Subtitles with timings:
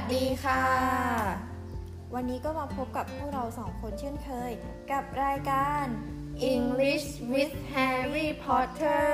[0.00, 0.62] วัสดีค่ะ
[2.14, 4.52] วันนี้ก็มาพบกับพวกเราสองคนเช่นเคย
[4.92, 5.84] กับรายการ
[6.54, 9.08] English with Harry Potter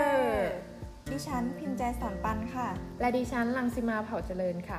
[1.11, 2.69] ดิฉันพิมพ์ใจสอนปันค่ะ
[3.01, 4.79] และดิฉันลังสิมาเผ่าเจริญค่ะ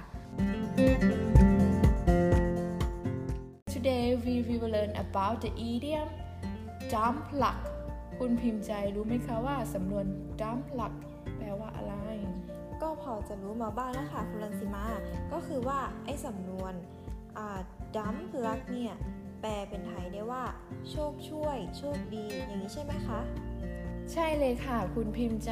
[3.73, 6.09] Today we will learn about the idiom
[6.93, 7.59] dump luck
[8.19, 10.05] คุณพิมพ์ใจรู้ไหมคะว่าสำนวน
[10.41, 10.93] dump luck
[11.37, 11.93] แปลว่าอะไร
[12.85, 14.85] ก็พอจะรู้มาบ้างนะคะคุณลังสิมา
[15.33, 16.73] ก็คือว่าไอ้สำนวน
[17.95, 18.93] ดัมพลักเนี่ย
[19.41, 20.43] แปลเป็นไทยได้ว่า
[20.89, 23.19] โชคช่วย โชคดี อย่างนี้ใช่ไหมคะ
[24.11, 25.51] ใช่เลยค่ะ คุณพิมพ์ใจ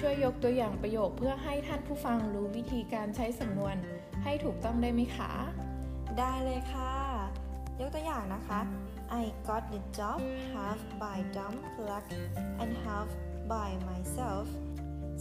[0.00, 3.76] ช่วยยกตัวอย่างประโยคเพื่อให้ท่านผู้ฟังรู้วิธีการใช้สำนวน
[4.24, 5.32] ให้ถูกต้องได้ไหมคะ
[6.18, 6.94] ได้เลยค่ะ
[7.80, 8.60] ยกตัวอย่างนะคะ
[9.22, 10.20] I got the job
[10.52, 11.56] half by dumb
[11.88, 12.06] luck
[12.62, 13.08] and half
[13.52, 14.46] by myself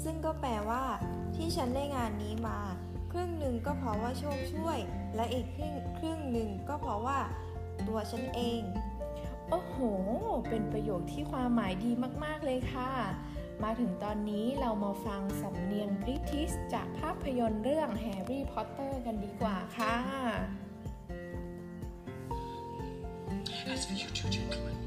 [0.04, 0.84] ซึ่งก็แปลว่า
[1.36, 2.60] ที่ฉันได้งานนี้มา
[3.12, 4.80] ครึ่งหนึ่งก็เพราะว่าโชคช่วย
[5.16, 7.20] และอีกครึ่งครึ่งหนึ่งก็เพราะว่า
[7.88, 8.62] ตัวฉันเอง
[9.50, 9.76] โอ้โห
[10.50, 11.91] เป็นประโยคที่ความหมายดี
[12.24, 12.91] มากๆเลยค่ะ
[13.63, 19.96] มาถึงตอนนี้เรามาฟังสำเนียงบริติชจากภาพยนตร์เรื่องแฮร์รี่พอตเตอร์กันดีกว่าค่ะ
[23.74, 24.82] As for you two gentlemen,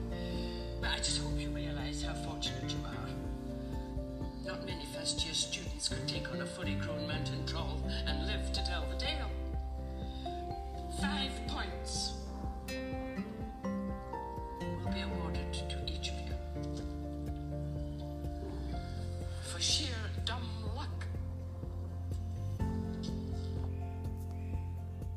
[15.71, 16.35] to each of you
[19.49, 20.97] for sheer dumb luck.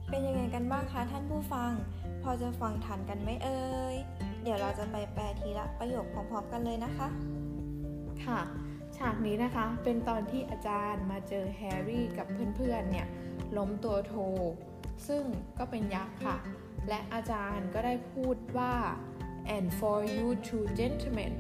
[0.10, 1.72] เป็นยังไงกันบ้างคะท่านผู้ฟัง
[2.24, 3.62] พอจะฟังทันกันไหมเอ่
[3.94, 3.96] ย
[4.44, 7.08] เดี๋ยวเราจะไปแปลทีละประโยคพร้อมๆกันเลยนะคะ
[8.26, 8.40] ค่ะ
[8.98, 13.08] ฉากนี้นะคะ เป็นตอนที่อาจารย์มาเจอแฮร์รี่กับเพื่อนๆ เนี่ย
[13.58, 14.16] ล้มตัวโท
[15.08, 15.24] ซึ่ง
[15.58, 16.38] ก็เป็นยักษ์ค่ะ
[16.90, 18.74] และอาจารย์ก็ได้พูดว่า
[19.56, 21.32] and for you two gentlemen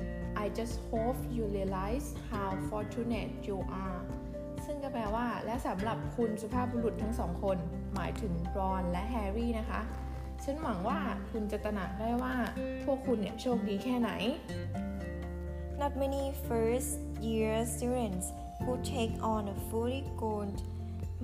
[0.43, 4.01] I just hope you realize how fortunate you are
[4.65, 7.57] ซึ่งก็แปลว่า และสำหรับคุณสุภาพบุรุษทั้งสองคน
[7.95, 9.81] หมายถึงรอนและแฮร์รี่นะคะ
[10.43, 10.99] ฉันหวังว่า
[11.31, 12.35] คุณจะตระหนักได้ว่า
[12.85, 14.11] พวกคุณเนี่ยโชคดีแค่ไหน
[15.81, 16.91] Not many first
[17.29, 18.27] year students
[18.63, 20.49] who take on a fully grown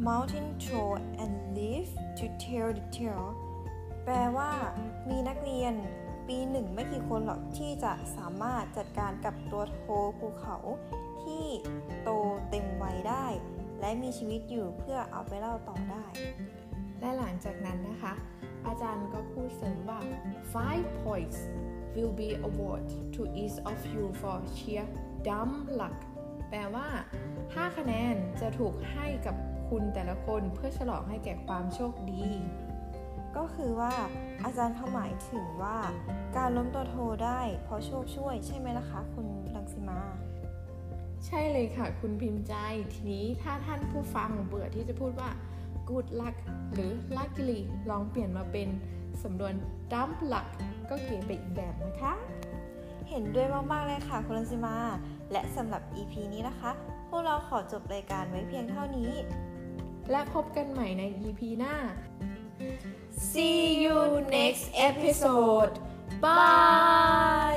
[0.09, 3.29] mountain troll and live to tell the tale
[4.05, 4.51] แปลว่า
[5.09, 5.73] มีนักเรียน
[6.27, 9.83] ปีหนึ่งไม่กี่คนหรอกที่จะสามารถจัดการกับตัวโท
[10.19, 10.57] ภูเขา
[11.23, 11.45] ที่
[12.03, 12.09] โต
[12.49, 13.25] เต็มวัยได้
[13.79, 16.05] และมีชีวิตอยู่เพื่อเอาไปเล่าต่อได้
[16.99, 18.13] และหลังจากนั้นนะคะ
[18.67, 19.99] อาจารย์ก็พูดเสริมว่า
[20.53, 21.39] five points
[21.95, 24.85] will be awarded to each of you for sheer
[25.27, 25.97] dumb luck
[26.49, 26.87] แปลว่า
[27.33, 29.35] 5 คะแนนจะถูกให้กับ
[29.69, 32.25] คุณแต่ละคนเพื่อฉลองให้แก่ความโชคดี
[33.37, 33.93] ก็คือว่า
[34.43, 35.77] อาจารย์เขาหมายถึงว่า
[36.37, 39.99] การล้มตัวโทได้เพราะโชคช่วย ใช่ไหมล่ะคะคุณรังสิมา
[41.25, 42.53] ใช่เลยค่ะ คุณพิมพ์ใจ
[42.93, 45.29] ทีนี้ถ้าท่านผู้ฟังเบื่อที่จะพูดว่า
[45.89, 46.35] good luck
[46.73, 47.59] หรือ luckily
[47.89, 48.67] ลองเปลี่ยนมาเป็น
[49.23, 49.53] สำนวน
[49.91, 50.47] dumb luck
[50.89, 52.13] ก็เก๋ไปอีกแบบนะคะ
[53.09, 54.75] เห็นด้วยมาก ๆ เลยค่ะ คุณรังสิมา
[55.31, 56.71] และสำหรับ EP นี้นะคะ
[57.09, 59.11] พวกเราขอจบรายการไว้เพียงเท่านี้
[60.11, 61.75] และพบกันใหม่ใน EP หน้า
[63.11, 65.79] See you next episode.
[66.21, 67.54] Bye